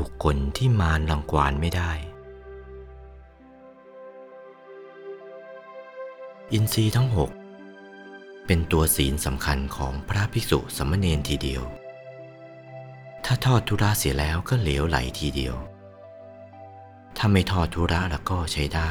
[0.00, 1.90] บุคคลที่มารรังควานไม่ได้
[6.52, 7.30] อินทรีย์ทั้งหก
[8.46, 11.62] เป็นตัวศีลสำคัญของพระภิกษุสมเณรทีเดียว
[13.24, 15.56] ถ้าทอดทุระเสียแล้วก็เหลวไหลทีเดียว
[17.16, 18.90] ถ้าไม่ทอดทุระแล้วก็ใช้ได้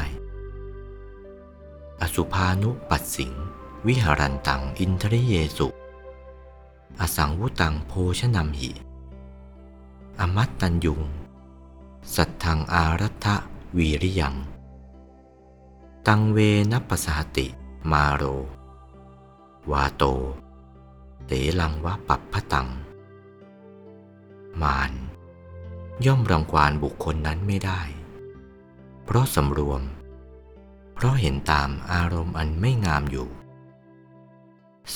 [2.01, 3.33] อสุภานุปัสสิง
[3.87, 5.67] วิหารันตังอินทริเยสุ
[7.01, 8.71] อสังวุตังโภชนัมหิ
[10.19, 11.01] อมัตตัญยุง
[12.15, 13.27] สัทธังอารัฐ
[13.77, 14.35] วีริยัง
[16.07, 16.37] ตังเว
[16.71, 17.47] นัปสหติ
[17.91, 18.23] มาโร
[19.71, 20.03] วาโต
[21.27, 22.67] เตลังวะปัปพะตัง
[24.61, 24.91] มาร
[26.05, 27.81] ย่อมรังควานบุคคลนั้นไม่ได้
[29.05, 29.81] เพราะสำรวม
[30.93, 33.29] เพราะเห็นตามอารมณ์อันไม่งามอยู่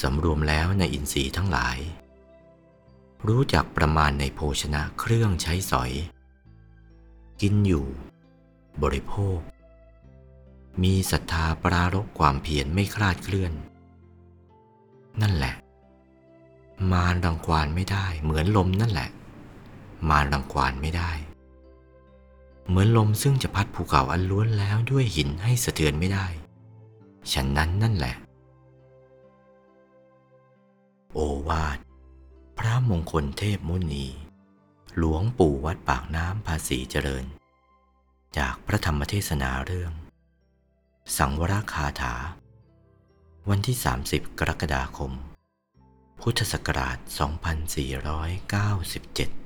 [0.01, 1.77] สำรวมแล้วในอินทรีย์ทั้งหลาย
[3.27, 5.91] รู้จักประมาณในโภชนะเครื่องใช้สอย
[7.41, 7.85] กินอยู่
[8.81, 9.39] บริโภค
[10.83, 13.53] มีศรัทธาปรารบความเพียรไม่คลาดเคลื่อน
[15.21, 15.53] นั่นแหละ
[16.91, 19.09] มารรังควานไม่ได้เหมือนลมนั่นแหละ
[20.09, 21.11] มารรังควานไม่ได้
[22.67, 26.25] เหมือนลมซึ่งจะพัดภูเขาอันล้วนแล้วด้วยหินให้สะเทือนไม่ได้
[27.31, 28.15] ฉันนั้นนั่นแหละ
[31.13, 31.19] โอ
[31.49, 31.77] วาท
[32.65, 34.07] พระมงคลเทพมุนี
[34.97, 37.25] หลวงปู่วัดปากน้ำภาษีเจริญ
[38.37, 39.91] จากพระธรรมเทศนาเรื่อง
[41.17, 42.15] สังวรคาถา
[43.49, 45.11] วันที่ 30 กรกฎาคม
[46.21, 49.40] พุทธศักราช 2497